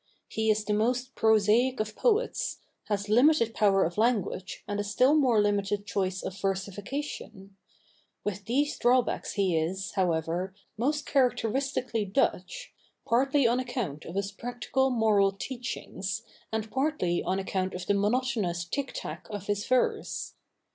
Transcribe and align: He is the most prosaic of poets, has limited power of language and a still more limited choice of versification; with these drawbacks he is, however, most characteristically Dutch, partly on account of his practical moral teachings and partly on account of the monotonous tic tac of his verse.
He 0.29 0.49
is 0.49 0.65
the 0.65 0.73
most 0.73 1.13
prosaic 1.13 1.79
of 1.79 1.95
poets, 1.95 2.57
has 2.85 3.07
limited 3.07 3.53
power 3.53 3.85
of 3.85 3.99
language 3.99 4.63
and 4.67 4.79
a 4.79 4.83
still 4.83 5.13
more 5.13 5.39
limited 5.39 5.85
choice 5.85 6.23
of 6.23 6.35
versification; 6.41 7.55
with 8.23 8.45
these 8.45 8.75
drawbacks 8.79 9.33
he 9.33 9.55
is, 9.55 9.91
however, 9.91 10.55
most 10.75 11.05
characteristically 11.05 12.03
Dutch, 12.03 12.73
partly 13.07 13.45
on 13.45 13.59
account 13.59 14.05
of 14.05 14.15
his 14.15 14.31
practical 14.31 14.89
moral 14.89 15.33
teachings 15.33 16.23
and 16.51 16.71
partly 16.71 17.21
on 17.21 17.37
account 17.37 17.75
of 17.75 17.85
the 17.85 17.93
monotonous 17.93 18.65
tic 18.65 18.93
tac 18.93 19.27
of 19.29 19.45
his 19.45 19.67
verse. 19.67 20.33